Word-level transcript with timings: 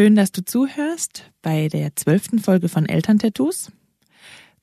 Schön, 0.00 0.16
dass 0.16 0.32
du 0.32 0.42
zuhörst 0.42 1.30
bei 1.42 1.68
der 1.68 1.94
zwölften 1.94 2.38
Folge 2.38 2.70
von 2.70 2.86
Elterntattoos. 2.86 3.70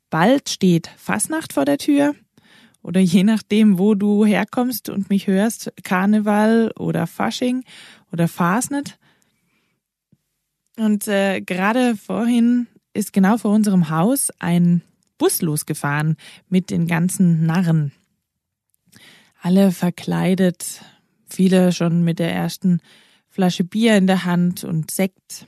Bald 0.09 0.49
steht 0.49 0.87
Fasnacht 0.97 1.53
vor 1.53 1.63
der 1.63 1.77
Tür 1.77 2.15
oder 2.81 3.01
je 3.01 3.23
nachdem, 3.23 3.77
wo 3.77 3.93
du 3.93 4.25
herkommst 4.25 4.89
und 4.89 5.11
mich 5.11 5.27
hörst, 5.27 5.71
Karneval 5.83 6.71
oder 6.79 7.05
Fasching 7.05 7.63
oder 8.11 8.27
Fasnet. 8.27 8.97
Und 10.75 11.07
äh, 11.07 11.41
gerade 11.41 11.95
vorhin 11.95 12.65
ist 12.95 13.13
genau 13.13 13.37
vor 13.37 13.53
unserem 13.53 13.91
Haus 13.91 14.31
ein 14.39 14.81
Bus 15.19 15.43
losgefahren 15.43 16.17
mit 16.49 16.71
den 16.71 16.87
ganzen 16.87 17.45
Narren. 17.45 17.91
Alle 19.39 19.71
verkleidet, 19.71 20.81
viele 21.29 21.73
schon 21.73 22.03
mit 22.03 22.17
der 22.17 22.33
ersten 22.33 22.81
Flasche 23.37 23.63
Bier 23.63 23.95
in 23.97 24.07
der 24.07 24.25
Hand 24.25 24.63
und 24.63 24.89
Sekt. 24.89 25.45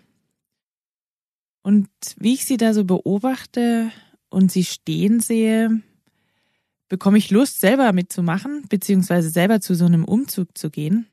Und 1.64 1.90
wie 2.18 2.36
ich 2.36 2.46
sie 2.46 2.58
da 2.58 2.76
so 2.76 2.86
beobachte 2.86 3.92
und 4.30 4.52
sie 4.52 4.64
stehen 4.64 5.22
sehe, 5.22 5.82
bekomme 6.88 7.18
ich 7.18 7.32
Lust, 7.32 7.60
selber 7.60 7.92
mitzumachen, 7.92 8.62
beziehungsweise 8.70 9.32
selber 9.32 9.60
zu 9.60 9.74
so 9.74 9.86
einem 9.88 10.06
Umzug 10.06 10.56
zu 10.56 10.70
gehen. 10.70 11.08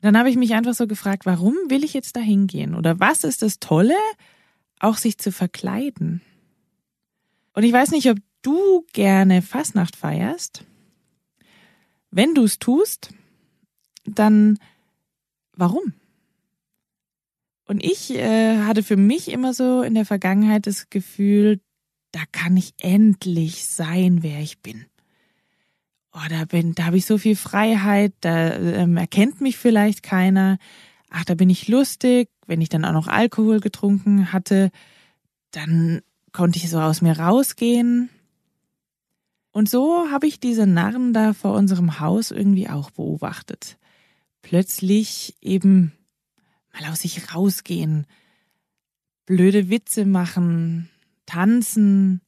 Dann 0.00 0.16
habe 0.16 0.30
ich 0.30 0.36
mich 0.36 0.54
einfach 0.54 0.72
so 0.72 0.86
gefragt, 0.86 1.26
warum 1.26 1.54
will 1.68 1.84
ich 1.84 1.92
jetzt 1.92 2.16
da 2.16 2.20
hingehen? 2.20 2.74
Oder 2.74 2.98
was 2.98 3.22
ist 3.22 3.42
das 3.42 3.58
Tolle, 3.58 3.98
auch 4.80 4.96
sich 4.96 5.18
zu 5.18 5.30
verkleiden? 5.30 6.22
Und 7.52 7.64
ich 7.64 7.72
weiß 7.74 7.90
nicht, 7.90 8.08
ob 8.08 8.16
du 8.40 8.86
gerne 8.94 9.42
Fasnacht 9.42 9.94
feierst. 9.94 10.64
Wenn 12.10 12.34
du 12.34 12.44
es 12.44 12.58
tust, 12.58 13.10
dann 14.06 14.58
warum? 15.56 15.94
Und 17.66 17.84
ich 17.84 18.14
äh, 18.14 18.62
hatte 18.62 18.82
für 18.82 18.96
mich 18.96 19.30
immer 19.30 19.52
so 19.52 19.82
in 19.82 19.94
der 19.94 20.06
Vergangenheit 20.06 20.66
das 20.66 20.88
Gefühl, 20.88 21.60
da 22.12 22.20
kann 22.30 22.56
ich 22.56 22.74
endlich 22.80 23.66
sein, 23.66 24.22
wer 24.22 24.40
ich 24.40 24.60
bin. 24.60 24.86
Oh, 26.12 26.28
da 26.30 26.44
bin, 26.44 26.74
da 26.74 26.86
habe 26.86 26.96
ich 26.96 27.04
so 27.04 27.18
viel 27.18 27.36
Freiheit, 27.36 28.14
da 28.20 28.54
ähm, 28.54 28.96
erkennt 28.96 29.40
mich 29.40 29.58
vielleicht 29.58 30.02
keiner. 30.02 30.58
Ach, 31.10 31.24
da 31.24 31.34
bin 31.34 31.50
ich 31.50 31.68
lustig. 31.68 32.30
Wenn 32.46 32.60
ich 32.60 32.68
dann 32.68 32.84
auch 32.84 32.92
noch 32.92 33.08
Alkohol 33.08 33.60
getrunken 33.60 34.32
hatte, 34.32 34.70
dann 35.50 36.00
konnte 36.32 36.58
ich 36.58 36.70
so 36.70 36.80
aus 36.80 37.02
mir 37.02 37.18
rausgehen. 37.18 38.08
Und 39.50 39.68
so 39.68 40.08
habe 40.10 40.26
ich 40.26 40.38
diese 40.38 40.66
Narren 40.66 41.12
da 41.12 41.32
vor 41.32 41.54
unserem 41.54 41.98
Haus 41.98 42.30
irgendwie 42.30 42.68
auch 42.68 42.90
beobachtet 42.90 43.76
plötzlich 44.46 45.34
eben 45.40 45.90
mal 46.72 46.92
aus 46.92 47.00
sich 47.00 47.34
rausgehen, 47.34 48.06
blöde 49.26 49.70
Witze 49.70 50.06
machen, 50.06 50.88
tanzen. 51.26 52.20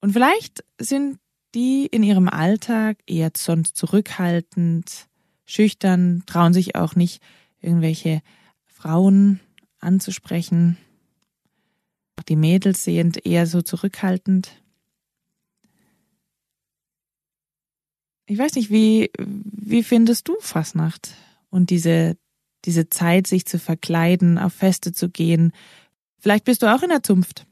Und 0.00 0.12
vielleicht 0.12 0.64
sind 0.76 1.20
die 1.54 1.86
in 1.86 2.02
ihrem 2.02 2.28
Alltag 2.28 2.98
eher 3.06 3.30
sonst 3.36 3.76
zurückhaltend, 3.76 5.06
schüchtern, 5.44 6.24
trauen 6.26 6.52
sich 6.52 6.74
auch 6.74 6.96
nicht, 6.96 7.22
irgendwelche 7.60 8.20
Frauen 8.64 9.38
anzusprechen. 9.78 10.78
Auch 12.16 12.24
die 12.24 12.34
Mädels 12.34 12.82
sind 12.82 13.24
eher 13.24 13.46
so 13.46 13.62
zurückhaltend. 13.62 14.63
Ich 18.26 18.38
weiß 18.38 18.54
nicht, 18.54 18.70
wie, 18.70 19.10
wie 19.18 19.82
findest 19.82 20.28
du 20.28 20.36
Fasnacht 20.40 21.14
und 21.50 21.70
diese, 21.70 22.16
diese 22.64 22.88
Zeit, 22.88 23.26
sich 23.26 23.44
zu 23.44 23.58
verkleiden, 23.58 24.38
auf 24.38 24.54
Feste 24.54 24.92
zu 24.92 25.10
gehen? 25.10 25.52
Vielleicht 26.18 26.44
bist 26.44 26.62
du 26.62 26.74
auch 26.74 26.82
in 26.82 26.88
der 26.88 27.02
Zunft 27.02 27.46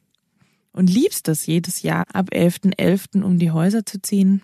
und 0.72 0.88
liebst 0.88 1.28
es 1.28 1.47
jedes 1.47 1.82
Jahr 1.82 2.06
ab 2.15 2.31
11.11. 2.32 2.77
.11. 2.77 3.22
um 3.22 3.38
die 3.38 3.50
Häuser 3.50 3.84
zu 3.84 4.00
ziehen. 4.00 4.43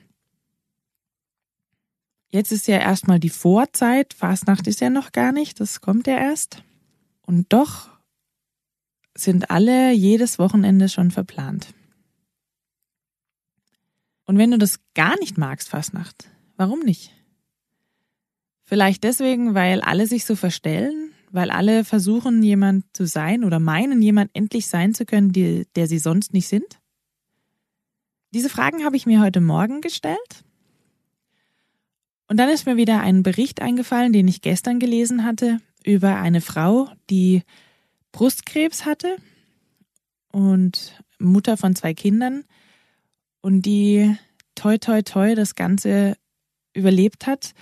Jetzt 2.31 2.53
ist 2.53 2.69
ja 2.69 2.79
erstmal 2.79 3.19
die 3.19 3.31
Vorzeit, 3.31 4.13
Fasnacht 4.13 4.67
ist 4.67 4.81
ja 4.81 4.91
noch 4.91 5.13
gar 5.13 5.33
nicht, 5.33 5.61
das 5.61 5.81
kommt 5.81 6.07
ja 6.07 6.19
erst. 6.19 6.63
Und 7.23 7.53
doch 7.53 7.89
sind 9.17 9.51
alle 9.51 9.93
jedes 9.93 10.39
Wochenende 10.39 10.91
schon 10.91 11.11
verplant. 11.11 11.69
Und 14.29 14.37
wenn 14.37 14.51
du 14.51 14.59
das 14.59 14.81
gar 14.93 15.19
nicht 15.21 15.39
magst, 15.39 15.71
Fastnacht, 15.71 16.31
warum 16.59 16.81
nicht? 16.81 17.15
Vielleicht 18.63 19.03
deswegen, 19.03 19.55
weil 19.55 19.81
alle 19.81 20.07
sich 20.07 20.27
so 20.27 20.37
verstellen, 20.37 21.13
weil 21.31 21.51
alle 21.51 21.83
versuchen, 21.83 22.43
jemand 22.43 22.85
zu 22.93 23.07
sein 23.07 23.43
oder 23.43 23.59
meinen, 23.59 24.03
jemand 24.03 24.31
endlich 24.35 24.67
sein 24.67 24.93
zu 24.93 25.07
können, 25.07 25.33
die, 25.33 25.67
der 25.77 25.87
sie 25.87 25.99
sonst 25.99 26.35
nicht 26.35 26.47
sind? 26.47 26.79
Diese 28.35 28.51
Fragen 28.51 28.85
habe 28.85 28.97
ich 28.97 29.07
mir 29.07 29.23
heute 29.23 29.41
Morgen 29.41 29.81
gestellt. 29.81 30.45
Und 32.27 32.37
dann 32.37 32.51
ist 32.51 32.67
mir 32.67 32.77
wieder 32.77 33.01
ein 33.01 33.23
Bericht 33.23 33.63
eingefallen, 33.63 34.13
den 34.13 34.29
ich 34.29 34.43
gestern 34.43 34.79
gelesen 34.79 35.25
hatte, 35.25 35.59
über 35.87 36.17
eine 36.17 36.43
Frau, 36.43 36.91
die 37.09 37.45
Brustkrebs 38.13 38.85
hatte 38.85 39.17
und 40.33 41.03
Mutter 41.19 41.57
von 41.57 41.75
zwei 41.75 41.95
Kindern 41.95 42.45
und 43.41 43.63
die 43.63 44.17
toi 44.55 44.79
toi 44.79 45.03
toi 45.03 45.35
das 45.35 45.55
Ganze 45.55 46.17
überlebt 46.75 47.27
hat, 47.27 47.55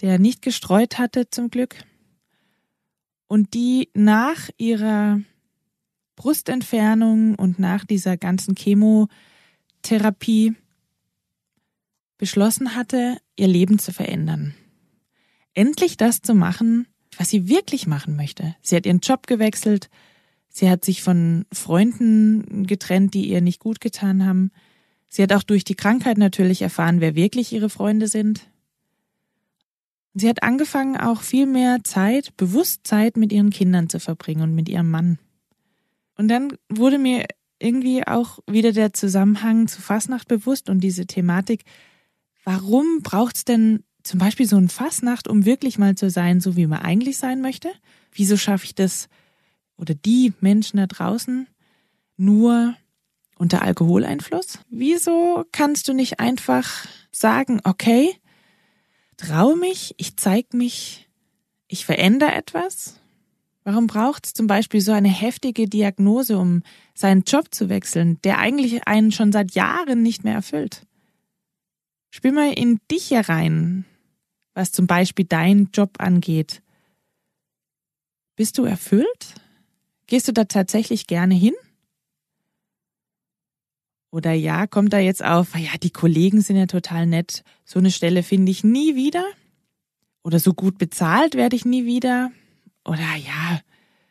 der 0.00 0.18
nicht 0.18 0.42
gestreut 0.42 0.98
hatte 0.98 1.30
zum 1.30 1.50
Glück 1.50 1.76
und 3.28 3.54
die 3.54 3.90
nach 3.94 4.48
ihrer 4.56 5.20
Brustentfernung 6.16 7.36
und 7.36 7.60
nach 7.60 7.84
dieser 7.84 8.16
ganzen 8.16 8.56
Chemotherapie 8.56 10.56
beschlossen 12.16 12.74
hatte, 12.74 13.18
ihr 13.36 13.46
Leben 13.46 13.78
zu 13.78 13.92
verändern. 13.92 14.54
Endlich 15.54 15.96
das 15.96 16.20
zu 16.20 16.34
machen, 16.34 16.88
was 17.16 17.30
sie 17.30 17.48
wirklich 17.48 17.86
machen 17.86 18.16
möchte. 18.16 18.56
Sie 18.62 18.74
hat 18.74 18.86
ihren 18.86 18.98
Job 18.98 19.28
gewechselt, 19.28 19.88
sie 20.48 20.68
hat 20.68 20.84
sich 20.84 21.02
von 21.02 21.44
Freunden 21.52 22.66
getrennt, 22.66 23.14
die 23.14 23.28
ihr 23.28 23.40
nicht 23.40 23.60
gut 23.60 23.80
getan 23.80 24.26
haben, 24.26 24.50
Sie 25.08 25.22
hat 25.22 25.32
auch 25.32 25.42
durch 25.42 25.64
die 25.64 25.74
Krankheit 25.74 26.18
natürlich 26.18 26.62
erfahren, 26.62 27.00
wer 27.00 27.14
wirklich 27.14 27.52
ihre 27.52 27.70
Freunde 27.70 28.08
sind. 28.08 28.48
Sie 30.14 30.28
hat 30.28 30.42
angefangen, 30.42 30.96
auch 30.96 31.22
viel 31.22 31.46
mehr 31.46 31.84
Zeit, 31.84 32.36
bewusst 32.36 32.86
Zeit 32.86 33.16
mit 33.16 33.32
ihren 33.32 33.50
Kindern 33.50 33.88
zu 33.88 34.00
verbringen 34.00 34.42
und 34.42 34.54
mit 34.54 34.68
ihrem 34.68 34.90
Mann. 34.90 35.18
Und 36.16 36.28
dann 36.28 36.52
wurde 36.68 36.98
mir 36.98 37.26
irgendwie 37.60 38.06
auch 38.06 38.40
wieder 38.46 38.72
der 38.72 38.92
Zusammenhang 38.92 39.68
zu 39.68 39.80
Fasnacht 39.80 40.28
bewusst 40.28 40.68
und 40.68 40.80
diese 40.80 41.06
Thematik, 41.06 41.64
warum 42.44 43.02
braucht's 43.02 43.44
denn 43.44 43.84
zum 44.02 44.18
Beispiel 44.18 44.46
so 44.46 44.56
ein 44.56 44.68
Fasnacht, 44.68 45.28
um 45.28 45.44
wirklich 45.44 45.78
mal 45.78 45.94
zu 45.94 46.10
sein, 46.10 46.40
so 46.40 46.56
wie 46.56 46.66
man 46.66 46.80
eigentlich 46.80 47.18
sein 47.18 47.40
möchte? 47.40 47.70
Wieso 48.12 48.36
schaffe 48.36 48.64
ich 48.64 48.74
das 48.74 49.08
oder 49.76 49.94
die 49.94 50.32
Menschen 50.40 50.78
da 50.78 50.86
draußen 50.86 51.46
nur 52.16 52.74
unter 53.38 53.62
Alkoholeinfluss? 53.62 54.58
Wieso 54.68 55.44
kannst 55.52 55.88
du 55.88 55.92
nicht 55.92 56.20
einfach 56.20 56.86
sagen, 57.10 57.60
okay, 57.64 58.14
trau 59.16 59.54
mich, 59.54 59.94
ich 59.98 60.16
zeig 60.16 60.54
mich, 60.54 61.08
ich 61.66 61.84
verändere 61.84 62.32
etwas? 62.32 63.00
Warum 63.64 63.86
braucht 63.86 64.26
es 64.26 64.32
zum 64.32 64.46
Beispiel 64.46 64.80
so 64.80 64.92
eine 64.92 65.10
heftige 65.10 65.68
Diagnose, 65.68 66.38
um 66.38 66.62
seinen 66.94 67.22
Job 67.22 67.54
zu 67.54 67.68
wechseln, 67.68 68.18
der 68.24 68.38
eigentlich 68.38 68.86
einen 68.86 69.12
schon 69.12 69.30
seit 69.30 69.52
Jahren 69.52 70.02
nicht 70.02 70.24
mehr 70.24 70.34
erfüllt? 70.34 70.86
Spiel 72.10 72.32
mal 72.32 72.52
in 72.52 72.80
dich 72.90 73.10
herein, 73.10 73.84
was 74.54 74.72
zum 74.72 74.86
Beispiel 74.86 75.26
deinen 75.26 75.70
Job 75.72 75.96
angeht. 75.98 76.62
Bist 78.36 78.56
du 78.56 78.64
erfüllt? 78.64 79.34
Gehst 80.06 80.26
du 80.28 80.32
da 80.32 80.44
tatsächlich 80.44 81.06
gerne 81.06 81.34
hin? 81.34 81.54
Oder 84.18 84.32
ja, 84.32 84.66
kommt 84.66 84.92
da 84.92 84.98
jetzt 84.98 85.24
auf, 85.24 85.56
ja, 85.56 85.78
die 85.80 85.92
Kollegen 85.92 86.40
sind 86.40 86.56
ja 86.56 86.66
total 86.66 87.06
nett, 87.06 87.44
so 87.64 87.78
eine 87.78 87.92
Stelle 87.92 88.24
finde 88.24 88.50
ich 88.50 88.64
nie 88.64 88.96
wieder? 88.96 89.24
Oder 90.24 90.40
so 90.40 90.54
gut 90.54 90.76
bezahlt 90.76 91.36
werde 91.36 91.54
ich 91.54 91.64
nie 91.64 91.84
wieder? 91.84 92.32
Oder 92.84 92.98
ja, 92.98 93.60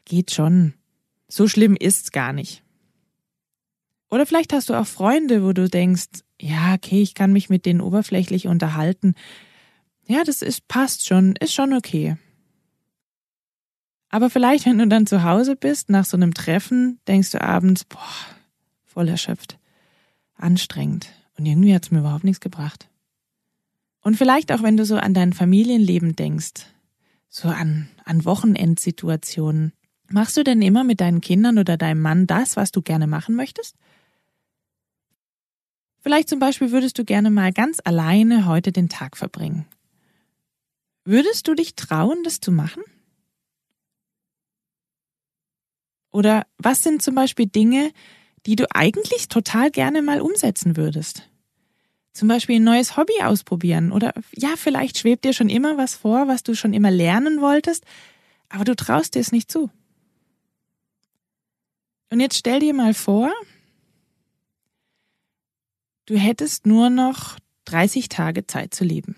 geht 0.05 0.31
schon. 0.31 0.75
So 1.27 1.49
schlimm 1.49 1.75
ist's 1.75 2.13
gar 2.13 2.31
nicht. 2.31 2.63
Oder 4.09 4.25
vielleicht 4.25 4.53
hast 4.53 4.69
du 4.69 4.75
auch 4.75 4.87
Freunde, 4.87 5.43
wo 5.43 5.51
du 5.51 5.67
denkst, 5.67 6.23
ja, 6.39 6.75
okay, 6.75 7.01
ich 7.01 7.13
kann 7.13 7.33
mich 7.33 7.49
mit 7.49 7.65
denen 7.65 7.81
oberflächlich 7.81 8.47
unterhalten. 8.47 9.13
Ja, 10.05 10.23
das 10.23 10.41
ist, 10.41 10.69
passt 10.69 11.05
schon, 11.05 11.35
ist 11.35 11.53
schon 11.53 11.73
okay. 11.73 12.15
Aber 14.07 14.29
vielleicht, 14.29 14.67
wenn 14.67 14.77
du 14.77 14.87
dann 14.87 15.05
zu 15.05 15.23
Hause 15.23 15.57
bist, 15.57 15.89
nach 15.89 16.05
so 16.05 16.15
einem 16.15 16.33
Treffen, 16.33 17.01
denkst 17.09 17.31
du 17.31 17.41
abends, 17.41 17.83
boah, 17.83 17.99
voll 18.85 19.09
erschöpft, 19.09 19.59
anstrengend 20.37 21.09
und 21.37 21.45
irgendwie 21.45 21.73
hat's 21.73 21.91
mir 21.91 21.99
überhaupt 21.99 22.23
nichts 22.23 22.39
gebracht. 22.39 22.89
Und 24.01 24.15
vielleicht 24.15 24.51
auch, 24.51 24.63
wenn 24.63 24.77
du 24.77 24.85
so 24.85 24.95
an 24.95 25.13
dein 25.13 25.33
Familienleben 25.33 26.15
denkst, 26.15 26.65
so 27.29 27.49
an, 27.49 27.89
an 28.05 28.25
Wochenendsituationen, 28.25 29.73
machst 30.09 30.37
du 30.37 30.43
denn 30.43 30.61
immer 30.61 30.83
mit 30.83 31.01
deinen 31.01 31.21
Kindern 31.21 31.57
oder 31.57 31.77
deinem 31.77 32.01
Mann 32.01 32.27
das, 32.27 32.55
was 32.55 32.71
du 32.71 32.81
gerne 32.81 33.07
machen 33.07 33.35
möchtest? 33.35 33.75
Vielleicht 35.99 36.29
zum 36.29 36.39
Beispiel 36.39 36.71
würdest 36.71 36.97
du 36.97 37.03
gerne 37.03 37.29
mal 37.29 37.51
ganz 37.51 37.79
alleine 37.83 38.45
heute 38.45 38.71
den 38.71 38.87
Tag 38.87 39.17
verbringen. 39.17 39.65
Würdest 41.03 41.47
du 41.47 41.53
dich 41.53 41.75
trauen, 41.75 42.23
das 42.23 42.39
zu 42.39 42.51
machen? 42.51 42.83
Oder 46.11 46.47
was 46.57 46.83
sind 46.83 47.01
zum 47.01 47.15
Beispiel 47.15 47.47
Dinge, 47.47 47.91
die 48.45 48.55
du 48.55 48.65
eigentlich 48.73 49.27
total 49.27 49.71
gerne 49.71 50.01
mal 50.01 50.21
umsetzen 50.21 50.77
würdest? 50.77 51.29
Zum 52.13 52.27
Beispiel 52.27 52.57
ein 52.57 52.63
neues 52.63 52.97
Hobby 52.97 53.21
ausprobieren 53.21 53.91
oder 53.91 54.13
ja, 54.35 54.55
vielleicht 54.55 54.97
schwebt 54.97 55.25
dir 55.25 55.33
schon 55.33 55.49
immer 55.49 55.77
was 55.77 55.95
vor, 55.95 56.27
was 56.27 56.43
du 56.43 56.55
schon 56.55 56.73
immer 56.73 56.91
lernen 56.91 57.41
wolltest, 57.41 57.85
aber 58.49 58.63
du 58.63 58.75
traust 58.75 59.15
dir 59.15 59.19
es 59.19 59.31
nicht 59.31 59.51
zu. 59.51 59.69
Und 62.09 62.19
jetzt 62.19 62.37
stell 62.37 62.59
dir 62.59 62.73
mal 62.73 62.93
vor, 62.93 63.31
Du 66.07 66.17
hättest 66.17 66.65
nur 66.65 66.89
noch 66.89 67.37
30 67.65 68.07
Tage 68.07 68.47
Zeit 68.47 68.73
zu 68.73 68.85
leben. 68.85 69.17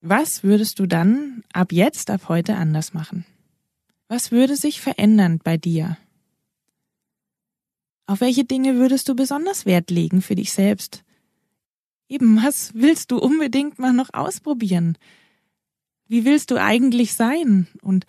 Was 0.00 0.42
würdest 0.42 0.78
du 0.78 0.86
dann 0.86 1.44
ab 1.52 1.72
jetzt, 1.72 2.08
ab 2.08 2.22
heute 2.28 2.56
anders 2.56 2.94
machen? 2.94 3.26
Was 4.08 4.32
würde 4.32 4.56
sich 4.56 4.80
verändern 4.80 5.40
bei 5.44 5.58
dir? 5.58 5.98
Auf 8.08 8.22
welche 8.22 8.44
Dinge 8.44 8.76
würdest 8.76 9.06
du 9.10 9.14
besonders 9.14 9.66
Wert 9.66 9.90
legen 9.90 10.22
für 10.22 10.34
dich 10.34 10.50
selbst? 10.50 11.04
Eben, 12.08 12.42
was 12.42 12.72
willst 12.72 13.10
du 13.10 13.18
unbedingt 13.18 13.78
mal 13.78 13.92
noch 13.92 14.08
ausprobieren? 14.14 14.96
Wie 16.06 16.24
willst 16.24 16.50
du 16.50 16.58
eigentlich 16.58 17.12
sein? 17.12 17.66
Und 17.82 18.06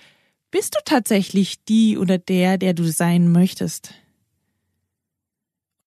bist 0.52 0.76
du 0.76 0.80
tatsächlich 0.86 1.66
die 1.66 1.98
oder 1.98 2.18
der, 2.18 2.58
der 2.58 2.74
du 2.74 2.90
sein 2.90 3.30
möchtest? 3.30 3.94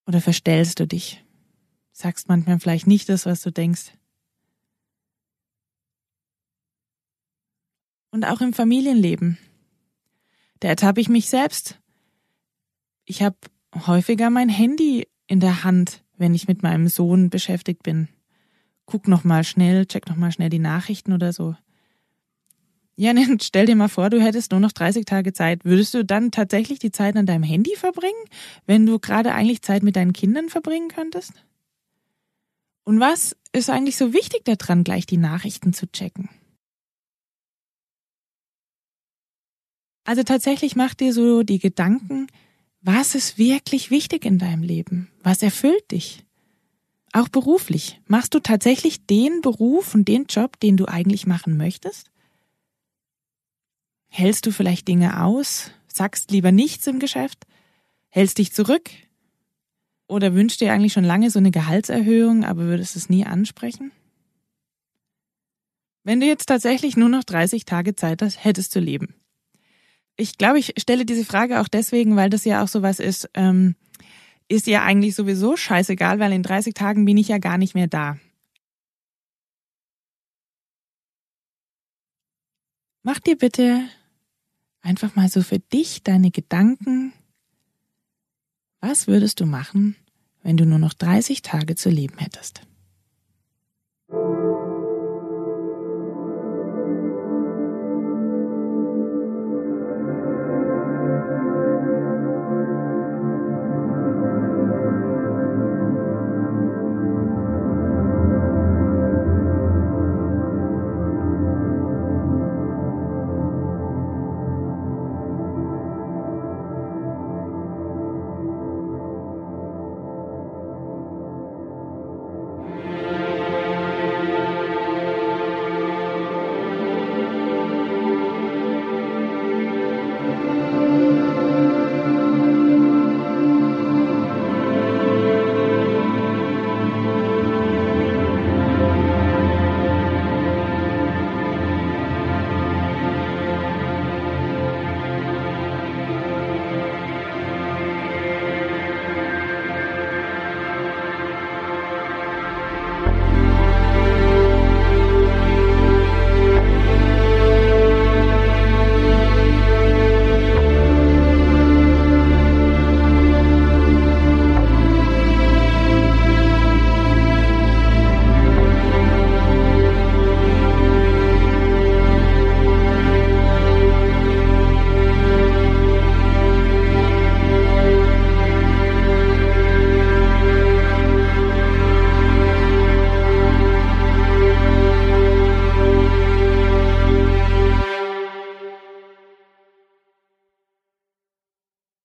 Oder 0.06 0.20
verstellst 0.20 0.78
du 0.78 0.86
dich? 0.86 1.24
Sagst 1.92 2.28
manchmal 2.28 2.60
vielleicht 2.60 2.86
nicht 2.86 3.08
das, 3.08 3.24
was 3.24 3.40
du 3.40 3.50
denkst. 3.50 3.92
Und 8.10 8.26
auch 8.26 8.42
im 8.42 8.52
Familienleben. 8.52 9.38
Da 10.60 10.68
ertappe 10.68 11.00
ich 11.00 11.08
mich 11.08 11.30
selbst. 11.30 11.80
Ich 13.06 13.22
habe 13.22 13.36
häufiger 13.74 14.30
mein 14.30 14.48
Handy 14.48 15.06
in 15.26 15.40
der 15.40 15.64
Hand, 15.64 16.02
wenn 16.16 16.34
ich 16.34 16.48
mit 16.48 16.62
meinem 16.62 16.88
Sohn 16.88 17.30
beschäftigt 17.30 17.82
bin. 17.82 18.08
Guck 18.86 19.08
noch 19.08 19.24
mal 19.24 19.44
schnell, 19.44 19.86
check 19.86 20.08
noch 20.08 20.16
mal 20.16 20.32
schnell 20.32 20.50
die 20.50 20.58
Nachrichten 20.58 21.12
oder 21.12 21.32
so. 21.32 21.56
Ja, 22.96 23.12
ne, 23.14 23.38
stell 23.40 23.66
dir 23.66 23.76
mal 23.76 23.88
vor, 23.88 24.10
du 24.10 24.20
hättest 24.20 24.50
nur 24.50 24.60
noch 24.60 24.72
30 24.72 25.04
Tage 25.04 25.32
Zeit. 25.32 25.64
Würdest 25.64 25.94
du 25.94 26.04
dann 26.04 26.30
tatsächlich 26.30 26.78
die 26.78 26.92
Zeit 26.92 27.16
an 27.16 27.26
deinem 27.26 27.42
Handy 27.42 27.74
verbringen, 27.76 28.12
wenn 28.66 28.86
du 28.86 28.98
gerade 28.98 29.32
eigentlich 29.32 29.62
Zeit 29.62 29.82
mit 29.82 29.96
deinen 29.96 30.12
Kindern 30.12 30.48
verbringen 30.48 30.88
könntest? 30.88 31.32
Und 32.84 33.00
was 33.00 33.36
ist 33.52 33.70
eigentlich 33.70 33.96
so 33.96 34.12
wichtig 34.12 34.44
daran, 34.44 34.84
gleich 34.84 35.06
die 35.06 35.16
Nachrichten 35.16 35.72
zu 35.72 35.90
checken? 35.90 36.28
Also 40.04 40.24
tatsächlich 40.24 40.74
mach 40.74 40.94
dir 40.94 41.12
so 41.12 41.44
die 41.44 41.60
Gedanken, 41.60 42.26
was 42.82 43.14
ist 43.14 43.38
wirklich 43.38 43.90
wichtig 43.90 44.24
in 44.24 44.38
deinem 44.38 44.62
Leben? 44.62 45.10
Was 45.22 45.42
erfüllt 45.42 45.90
dich? 45.92 46.24
Auch 47.12 47.28
beruflich. 47.28 48.00
Machst 48.06 48.34
du 48.34 48.40
tatsächlich 48.40 49.06
den 49.06 49.40
Beruf 49.40 49.94
und 49.94 50.08
den 50.08 50.26
Job, 50.26 50.58
den 50.60 50.76
du 50.76 50.86
eigentlich 50.86 51.26
machen 51.26 51.56
möchtest? 51.56 52.10
Hältst 54.08 54.46
du 54.46 54.50
vielleicht 54.50 54.88
Dinge 54.88 55.22
aus? 55.22 55.70
Sagst 55.86 56.30
lieber 56.30 56.52
nichts 56.52 56.86
im 56.86 56.98
Geschäft? 56.98 57.46
Hältst 58.08 58.38
dich 58.38 58.52
zurück? 58.52 58.90
Oder 60.08 60.34
wünschst 60.34 60.60
dir 60.60 60.72
eigentlich 60.72 60.92
schon 60.92 61.04
lange 61.04 61.30
so 61.30 61.38
eine 61.38 61.50
Gehaltserhöhung, 61.50 62.44
aber 62.44 62.64
würdest 62.64 62.96
es 62.96 63.08
nie 63.08 63.24
ansprechen? 63.24 63.92
Wenn 66.02 66.20
du 66.20 66.26
jetzt 66.26 66.46
tatsächlich 66.46 66.96
nur 66.96 67.08
noch 67.08 67.24
30 67.24 67.64
Tage 67.64 67.94
Zeit 67.94 68.22
hast, 68.22 68.44
hättest 68.44 68.74
du 68.74 68.80
leben. 68.80 69.14
Ich 70.16 70.38
glaube, 70.38 70.58
ich 70.58 70.74
stelle 70.78 71.04
diese 71.04 71.24
Frage 71.24 71.60
auch 71.60 71.68
deswegen, 71.68 72.16
weil 72.16 72.30
das 72.30 72.44
ja 72.44 72.62
auch 72.62 72.68
sowas 72.68 73.00
ist, 73.00 73.30
ähm, 73.34 73.76
ist 74.48 74.66
ja 74.66 74.82
eigentlich 74.82 75.14
sowieso 75.14 75.56
scheißegal, 75.56 76.18
weil 76.18 76.32
in 76.32 76.42
30 76.42 76.74
Tagen 76.74 77.04
bin 77.04 77.16
ich 77.16 77.28
ja 77.28 77.38
gar 77.38 77.58
nicht 77.58 77.74
mehr 77.74 77.86
da. 77.86 78.18
Mach 83.02 83.18
dir 83.18 83.36
bitte 83.36 83.88
einfach 84.82 85.16
mal 85.16 85.28
so 85.28 85.42
für 85.42 85.58
dich 85.58 86.02
deine 86.02 86.30
Gedanken. 86.30 87.12
Was 88.80 89.06
würdest 89.06 89.40
du 89.40 89.46
machen, 89.46 89.96
wenn 90.42 90.56
du 90.56 90.66
nur 90.66 90.78
noch 90.78 90.92
30 90.92 91.42
Tage 91.42 91.74
zu 91.74 91.88
leben 91.88 92.18
hättest? 92.18 92.62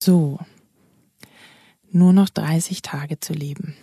So, 0.07 0.39
nur 1.91 2.13
noch 2.13 2.29
30 2.29 2.81
Tage 2.81 3.19
zu 3.19 3.33
leben. 3.33 3.75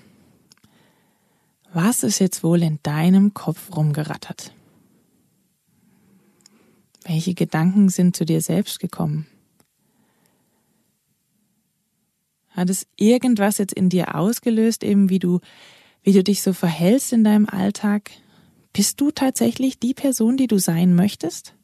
Was 1.75 2.03
ist 2.03 2.19
jetzt 2.19 2.43
wohl 2.43 2.63
in 2.63 2.79
deinem 2.83 3.35
Kopf 3.35 3.77
rumgerattert? 3.77 4.55
Welche 7.05 7.35
Gedanken 7.35 7.91
sind 7.91 8.17
zu 8.17 8.25
dir 8.25 8.41
selbst 8.41 8.81
gekommen? 8.81 9.27
Hat 12.53 12.71
es 12.71 12.87
irgendwas 12.97 13.59
jetzt 13.59 13.75
in 13.75 13.91
dir 13.91 14.15
ausgelöst, 14.15 14.83
eben 14.83 15.11
wie 15.11 15.19
du, 15.19 15.41
wie 16.03 16.15
du 16.15 16.25
dich 16.25 16.41
so 16.41 16.55
verhältst 16.55 17.13
in 17.13 17.23
deinem 17.23 17.47
Alltag? 17.47 18.13
Bist 18.73 18.99
du 18.99 19.11
tatsächlich 19.11 19.79
die 19.79 19.93
Person, 19.93 20.39
die 20.39 20.47
du 20.47 20.59
sein 20.59 20.95
möchtest? 20.95 21.55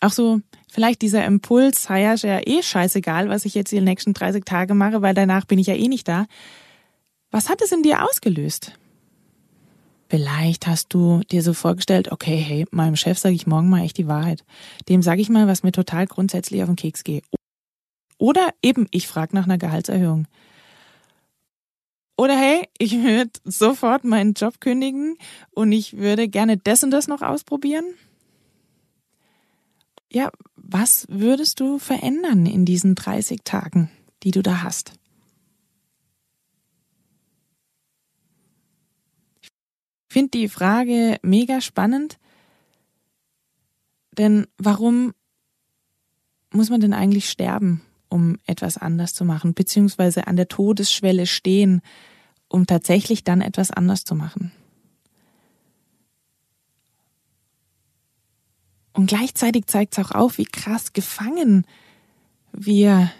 Auch 0.00 0.12
so, 0.12 0.40
vielleicht 0.68 1.02
dieser 1.02 1.24
Impuls, 1.24 1.88
ja, 1.88 2.14
ja 2.14 2.40
eh 2.46 2.62
scheißegal, 2.62 3.28
was 3.28 3.44
ich 3.44 3.54
jetzt 3.54 3.72
die 3.72 3.80
nächsten 3.80 4.14
30 4.14 4.44
Tage 4.44 4.74
mache, 4.74 5.02
weil 5.02 5.14
danach 5.14 5.44
bin 5.44 5.58
ich 5.58 5.66
ja 5.66 5.74
eh 5.74 5.88
nicht 5.88 6.08
da. 6.08 6.26
Was 7.30 7.48
hat 7.48 7.62
es 7.62 7.72
in 7.72 7.82
dir 7.82 8.04
ausgelöst? 8.04 8.72
Vielleicht 10.08 10.66
hast 10.68 10.94
du 10.94 11.20
dir 11.30 11.42
so 11.42 11.52
vorgestellt, 11.52 12.12
okay, 12.12 12.36
hey, 12.36 12.64
meinem 12.70 12.94
Chef 12.94 13.18
sage 13.18 13.34
ich 13.34 13.46
morgen 13.46 13.68
mal 13.68 13.82
echt 13.82 13.98
die 13.98 14.06
Wahrheit. 14.06 14.44
Dem 14.88 15.02
sage 15.02 15.20
ich 15.20 15.28
mal, 15.28 15.48
was 15.48 15.64
mir 15.64 15.72
total 15.72 16.06
grundsätzlich 16.06 16.62
auf 16.62 16.68
den 16.68 16.76
Keks 16.76 17.02
geht. 17.02 17.24
Oder 18.18 18.50
eben, 18.62 18.86
ich 18.92 19.08
frage 19.08 19.34
nach 19.34 19.44
einer 19.44 19.58
Gehaltserhöhung. 19.58 20.26
Oder 22.16 22.38
hey, 22.38 22.68
ich 22.78 23.02
würde 23.02 23.32
sofort 23.44 24.04
meinen 24.04 24.32
Job 24.32 24.60
kündigen 24.60 25.18
und 25.50 25.72
ich 25.72 25.98
würde 25.98 26.28
gerne 26.28 26.56
das 26.56 26.82
und 26.82 26.90
das 26.90 27.08
noch 27.08 27.20
ausprobieren. 27.20 27.84
Ja, 30.12 30.30
was 30.56 31.06
würdest 31.08 31.60
du 31.60 31.78
verändern 31.78 32.46
in 32.46 32.64
diesen 32.64 32.94
30 32.94 33.40
Tagen, 33.44 33.90
die 34.22 34.30
du 34.30 34.42
da 34.42 34.62
hast? 34.62 34.92
Ich 39.42 39.50
finde 40.08 40.30
die 40.30 40.48
Frage 40.48 41.18
mega 41.22 41.60
spannend, 41.60 42.18
denn 44.16 44.46
warum 44.56 45.12
muss 46.52 46.70
man 46.70 46.80
denn 46.80 46.94
eigentlich 46.94 47.28
sterben, 47.28 47.82
um 48.08 48.38
etwas 48.46 48.78
anders 48.78 49.12
zu 49.12 49.24
machen, 49.24 49.52
beziehungsweise 49.52 50.26
an 50.26 50.36
der 50.36 50.48
Todesschwelle 50.48 51.26
stehen, 51.26 51.82
um 52.48 52.66
tatsächlich 52.66 53.24
dann 53.24 53.42
etwas 53.42 53.70
anders 53.70 54.04
zu 54.04 54.14
machen? 54.14 54.52
Und 58.96 59.06
gleichzeitig 59.06 59.66
zeigt 59.66 59.96
es 59.96 60.04
auch 60.04 60.10
auf, 60.12 60.38
wie 60.38 60.46
krass 60.46 60.94
gefangen 60.94 61.66
wir, 62.52 63.12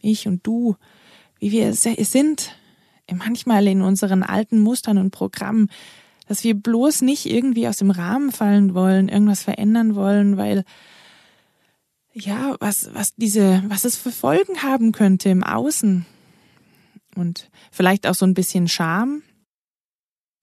ich 0.00 0.26
und 0.26 0.44
du, 0.44 0.76
wie 1.38 1.52
wir 1.52 1.72
sind, 1.74 2.56
manchmal 3.12 3.66
in 3.68 3.82
unseren 3.82 4.22
alten 4.22 4.58
Mustern 4.58 4.98
und 4.98 5.12
Programmen, 5.12 5.68
dass 6.26 6.44
wir 6.44 6.54
bloß 6.54 7.02
nicht 7.02 7.26
irgendwie 7.26 7.68
aus 7.68 7.76
dem 7.76 7.90
Rahmen 7.90 8.32
fallen 8.32 8.74
wollen, 8.74 9.08
irgendwas 9.08 9.42
verändern 9.42 9.94
wollen, 9.94 10.36
weil 10.36 10.64
ja, 12.12 12.56
was, 12.60 12.94
was 12.94 13.14
diese, 13.14 13.62
was 13.68 13.84
es 13.84 13.96
für 13.96 14.12
Folgen 14.12 14.62
haben 14.62 14.92
könnte 14.92 15.28
im 15.28 15.44
Außen. 15.44 16.04
Und 17.14 17.50
vielleicht 17.70 18.06
auch 18.06 18.14
so 18.14 18.26
ein 18.26 18.34
bisschen 18.34 18.68
Scham 18.68 19.22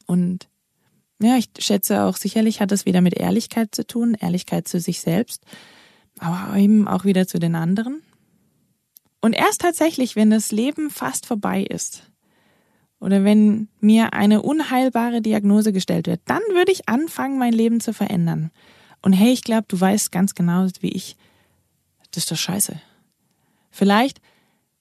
und 0.05 0.48
ja, 1.21 1.37
ich 1.37 1.49
schätze 1.59 2.03
auch, 2.03 2.15
sicherlich 2.15 2.61
hat 2.61 2.71
es 2.71 2.85
wieder 2.85 3.01
mit 3.01 3.13
Ehrlichkeit 3.13 3.75
zu 3.75 3.85
tun, 3.85 4.15
Ehrlichkeit 4.19 4.67
zu 4.67 4.79
sich 4.79 5.01
selbst, 5.01 5.43
aber 6.17 6.57
eben 6.57 6.87
auch 6.87 7.05
wieder 7.05 7.27
zu 7.27 7.39
den 7.39 7.55
anderen. 7.55 8.01
Und 9.21 9.33
erst 9.33 9.61
tatsächlich, 9.61 10.15
wenn 10.15 10.29
das 10.29 10.51
Leben 10.51 10.89
fast 10.89 11.25
vorbei 11.25 11.63
ist 11.63 12.09
oder 12.99 13.23
wenn 13.25 13.67
mir 13.81 14.13
eine 14.13 14.41
unheilbare 14.41 15.21
Diagnose 15.21 15.73
gestellt 15.73 16.07
wird, 16.07 16.21
dann 16.25 16.41
würde 16.53 16.71
ich 16.71 16.87
anfangen, 16.87 17.37
mein 17.37 17.53
Leben 17.53 17.81
zu 17.81 17.93
verändern. 17.93 18.51
Und 19.01 19.13
hey, 19.13 19.31
ich 19.31 19.43
glaube, 19.43 19.65
du 19.67 19.79
weißt 19.79 20.11
ganz 20.11 20.35
genau 20.35 20.67
wie 20.79 20.91
ich, 20.91 21.17
das 22.11 22.23
ist 22.23 22.31
doch 22.31 22.37
scheiße. 22.37 22.81
Vielleicht 23.71 24.21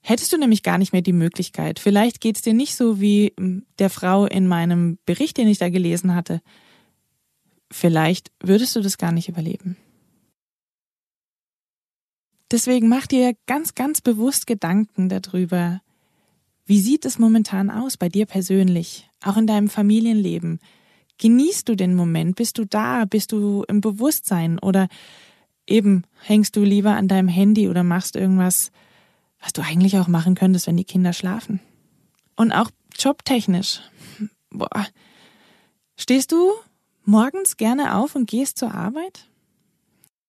hättest 0.09 0.33
du 0.33 0.39
nämlich 0.39 0.63
gar 0.63 0.79
nicht 0.79 0.93
mehr 0.93 1.03
die 1.03 1.13
Möglichkeit. 1.13 1.79
Vielleicht 1.79 2.23
geht 2.23 2.37
es 2.37 2.43
dir 2.43 2.55
nicht 2.55 2.75
so 2.77 2.99
wie 2.99 3.35
hm, 3.39 3.67
der 3.79 3.91
Frau 3.91 4.25
in 4.25 4.47
meinem 4.47 4.99
Bericht, 5.05 5.37
den 5.37 5.49
ich 5.49 5.59
da 5.59 5.69
gelesen 5.69 6.15
hatte. 6.15 6.41
Vielleicht 7.71 8.33
würdest 8.43 8.75
du 8.75 8.81
das 8.81 8.97
gar 8.97 9.13
nicht 9.13 9.29
überleben. 9.29 9.77
Deswegen 12.51 12.89
mach 12.89 13.07
dir 13.07 13.37
ganz, 13.47 13.75
ganz 13.75 14.01
bewusst 14.01 14.47
Gedanken 14.47 15.11
darüber, 15.11 15.83
wie 16.65 16.81
sieht 16.81 17.05
es 17.05 17.19
momentan 17.19 17.71
aus 17.71 17.99
bei 17.99 18.09
dir 18.09 18.25
persönlich, 18.25 19.11
auch 19.23 19.37
in 19.37 19.47
deinem 19.47 19.69
Familienleben? 19.69 20.61
Genießt 21.19 21.69
du 21.69 21.75
den 21.75 21.95
Moment? 21.95 22.37
Bist 22.37 22.57
du 22.57 22.65
da? 22.65 23.05
Bist 23.05 23.33
du 23.33 23.65
im 23.69 23.83
Bewusstsein? 23.83 24.59
Oder 24.59 24.89
eben 25.67 26.05
hängst 26.23 26.57
du 26.57 26.63
lieber 26.63 26.93
an 26.97 27.09
deinem 27.09 27.29
Handy 27.29 27.69
oder 27.69 27.83
machst 27.83 28.17
irgendwas, 28.17 28.71
was 29.41 29.53
du 29.53 29.63
eigentlich 29.63 29.99
auch 29.99 30.09
machen 30.09 30.35
könntest, 30.35 30.67
wenn 30.67 30.77
die 30.77 30.85
Kinder 30.85 31.13
schlafen. 31.13 31.61
Und 32.37 32.53
auch 32.53 32.71
jobtechnisch. 32.97 33.81
Boah. 34.51 34.87
Stehst 35.97 36.33
du 36.33 36.53
morgens 37.05 37.57
gerne 37.57 37.97
auf 37.97 38.15
und 38.15 38.29
gehst 38.29 38.59
zur 38.59 38.75
Arbeit? 38.75 39.29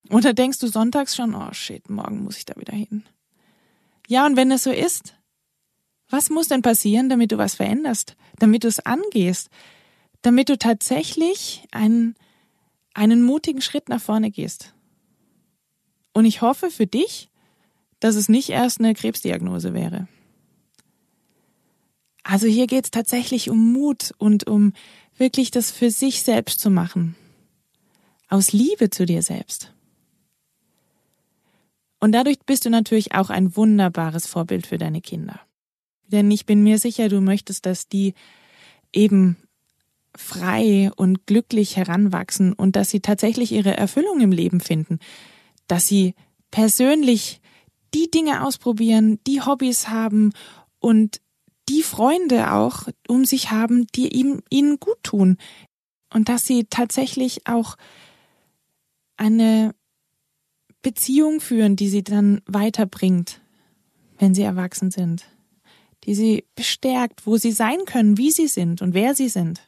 Oder 0.09 0.33
denkst 0.33 0.59
du 0.59 0.67
sonntags 0.67 1.15
schon, 1.15 1.35
oh 1.35 1.53
shit, 1.53 1.89
morgen 1.89 2.23
muss 2.23 2.37
ich 2.37 2.45
da 2.45 2.55
wieder 2.55 2.75
hin? 2.75 3.03
Ja, 4.07 4.25
und 4.25 4.35
wenn 4.35 4.51
es 4.51 4.63
so 4.63 4.71
ist, 4.71 5.13
was 6.09 6.31
muss 6.31 6.47
denn 6.47 6.63
passieren, 6.63 7.09
damit 7.09 7.31
du 7.31 7.37
was 7.37 7.55
veränderst, 7.55 8.15
damit 8.39 8.63
du 8.63 8.67
es 8.67 8.79
angehst, 8.79 9.49
damit 10.23 10.49
du 10.49 10.57
tatsächlich 10.57 11.67
einen, 11.71 12.15
einen 12.95 13.21
mutigen 13.21 13.61
Schritt 13.61 13.87
nach 13.87 14.01
vorne 14.01 14.31
gehst? 14.31 14.73
Und 16.13 16.25
ich 16.25 16.41
hoffe 16.41 16.71
für 16.71 16.87
dich, 16.87 17.29
dass 17.99 18.15
es 18.15 18.29
nicht 18.29 18.49
erst 18.49 18.79
eine 18.79 18.93
Krebsdiagnose 18.93 19.73
wäre. 19.73 20.07
Also 22.23 22.47
hier 22.47 22.67
geht 22.67 22.85
es 22.85 22.91
tatsächlich 22.91 23.49
um 23.49 23.73
Mut 23.73 24.13
und 24.17 24.47
um 24.47 24.73
wirklich 25.17 25.51
das 25.51 25.71
für 25.71 25.89
sich 25.89 26.21
selbst 26.21 26.59
zu 26.59 26.69
machen. 26.69 27.15
Aus 28.27 28.53
Liebe 28.53 28.89
zu 28.89 29.05
dir 29.05 29.23
selbst. 29.23 29.73
Und 31.99 32.13
dadurch 32.13 32.39
bist 32.45 32.65
du 32.65 32.69
natürlich 32.69 33.13
auch 33.13 33.29
ein 33.29 33.55
wunderbares 33.55 34.27
Vorbild 34.27 34.67
für 34.67 34.77
deine 34.77 35.01
Kinder. 35.01 35.41
Denn 36.07 36.31
ich 36.31 36.45
bin 36.45 36.63
mir 36.63 36.79
sicher, 36.79 37.09
du 37.09 37.21
möchtest, 37.21 37.65
dass 37.65 37.87
die 37.87 38.13
eben 38.93 39.37
frei 40.15 40.91
und 40.95 41.27
glücklich 41.27 41.77
heranwachsen 41.77 42.53
und 42.53 42.75
dass 42.75 42.89
sie 42.89 42.99
tatsächlich 42.99 43.51
ihre 43.51 43.77
Erfüllung 43.77 44.21
im 44.21 44.31
Leben 44.31 44.59
finden, 44.59 44.99
dass 45.67 45.87
sie 45.87 46.15
persönlich 46.51 47.41
die 47.93 48.09
Dinge 48.11 48.45
ausprobieren, 48.45 49.19
die 49.25 49.41
Hobbys 49.41 49.89
haben 49.89 50.31
und 50.79 51.21
die 51.69 51.83
Freunde 51.83 52.51
auch 52.51 52.87
um 53.07 53.25
sich 53.25 53.51
haben, 53.51 53.87
die 53.87 54.09
ihm, 54.09 54.41
ihnen 54.49 54.79
gut 54.79 54.97
tun. 55.03 55.37
Und 56.11 56.29
dass 56.29 56.45
sie 56.45 56.65
tatsächlich 56.65 57.47
auch 57.47 57.75
eine 59.17 59.75
Beziehung 60.81 61.39
führen, 61.39 61.75
die 61.75 61.89
sie 61.89 62.03
dann 62.03 62.41
weiterbringt, 62.47 63.41
wenn 64.17 64.33
sie 64.33 64.41
erwachsen 64.41 64.89
sind. 64.89 65.25
Die 66.05 66.15
sie 66.15 66.45
bestärkt, 66.55 67.27
wo 67.27 67.37
sie 67.37 67.51
sein 67.51 67.85
können, 67.85 68.17
wie 68.17 68.31
sie 68.31 68.47
sind 68.47 68.81
und 68.81 68.93
wer 68.93 69.13
sie 69.13 69.29
sind. 69.29 69.61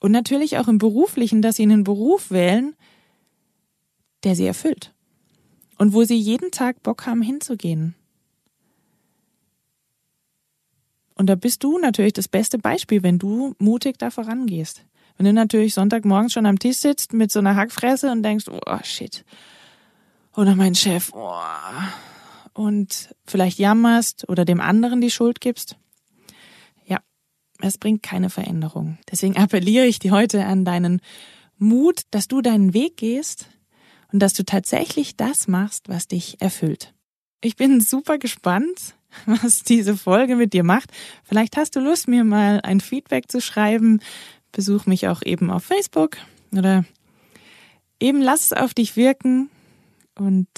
Und 0.00 0.12
natürlich 0.12 0.58
auch 0.58 0.68
im 0.68 0.78
Beruflichen, 0.78 1.40
dass 1.40 1.56
sie 1.56 1.62
einen 1.62 1.84
Beruf 1.84 2.30
wählen, 2.30 2.74
der 4.24 4.34
sie 4.34 4.46
erfüllt 4.46 4.92
und 5.78 5.94
wo 5.94 6.04
sie 6.04 6.18
jeden 6.18 6.50
Tag 6.50 6.82
Bock 6.82 7.06
haben 7.06 7.22
hinzugehen. 7.22 7.94
Und 11.14 11.26
da 11.26 11.34
bist 11.34 11.64
du 11.64 11.78
natürlich 11.78 12.12
das 12.12 12.28
beste 12.28 12.58
Beispiel, 12.58 13.02
wenn 13.02 13.18
du 13.18 13.54
mutig 13.58 13.98
da 13.98 14.10
vorangehst. 14.10 14.84
Wenn 15.16 15.26
du 15.26 15.32
natürlich 15.32 15.74
Sonntagmorgens 15.74 16.32
schon 16.32 16.46
am 16.46 16.60
Tisch 16.60 16.76
sitzt 16.76 17.12
mit 17.12 17.32
so 17.32 17.40
einer 17.40 17.56
Hackfresse 17.56 18.12
und 18.12 18.22
denkst, 18.22 18.46
oh 18.48 18.78
shit, 18.84 19.24
oder 20.36 20.54
mein 20.54 20.76
Chef, 20.76 21.10
oh, 21.12 21.32
und 22.52 23.14
vielleicht 23.24 23.58
jammerst 23.58 24.28
oder 24.28 24.44
dem 24.44 24.60
anderen 24.60 25.00
die 25.00 25.10
Schuld 25.10 25.40
gibst. 25.40 25.76
Ja, 26.86 26.98
es 27.60 27.78
bringt 27.78 28.04
keine 28.04 28.30
Veränderung. 28.30 28.98
Deswegen 29.10 29.36
appelliere 29.36 29.86
ich 29.86 29.98
dir 29.98 30.12
heute 30.12 30.44
an 30.44 30.64
deinen 30.64 31.00
Mut, 31.56 32.02
dass 32.12 32.28
du 32.28 32.40
deinen 32.40 32.74
Weg 32.74 32.96
gehst, 32.96 33.48
und 34.12 34.20
dass 34.20 34.32
du 34.34 34.44
tatsächlich 34.44 35.16
das 35.16 35.48
machst, 35.48 35.88
was 35.88 36.08
dich 36.08 36.40
erfüllt. 36.40 36.94
Ich 37.40 37.56
bin 37.56 37.80
super 37.80 38.18
gespannt, 38.18 38.94
was 39.26 39.62
diese 39.62 39.96
Folge 39.96 40.36
mit 40.36 40.52
dir 40.52 40.64
macht. 40.64 40.90
Vielleicht 41.24 41.56
hast 41.56 41.76
du 41.76 41.80
Lust, 41.80 42.08
mir 42.08 42.24
mal 42.24 42.60
ein 42.62 42.80
Feedback 42.80 43.30
zu 43.30 43.40
schreiben. 43.40 44.00
Besuch 44.52 44.86
mich 44.86 45.08
auch 45.08 45.22
eben 45.22 45.50
auf 45.50 45.64
Facebook 45.64 46.16
oder 46.52 46.84
eben 48.00 48.20
lass 48.22 48.46
es 48.46 48.52
auf 48.52 48.74
dich 48.74 48.96
wirken 48.96 49.50
und 50.14 50.48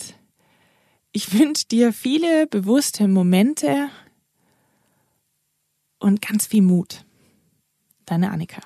Ich 1.13 1.33
wünsche 1.37 1.67
dir 1.67 1.93
viele 1.93 2.47
bewusste 2.47 3.09
Momente 3.09 3.89
und 5.99 6.23
ganz 6.23 6.47
viel 6.47 6.63
Mut. 6.63 7.05
Deine 8.07 8.31
Annika. 8.31 8.63